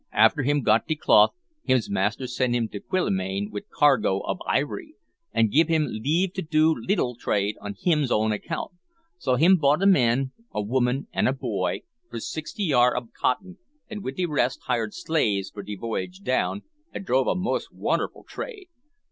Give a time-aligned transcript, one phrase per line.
[0.13, 4.95] "After him got de cloth, hims master send him to Quillimane wid cargo ob ivory,
[5.31, 8.71] an' gib him leave to do leetil trade on hims own account;
[9.19, 13.59] so him bought a man, a woman, an' a boy, for sixty yard ob cottin,
[13.91, 18.23] an' wid de rest hired slaves for de voyage down, an' drove a mos' won'erful
[18.27, 18.69] trade.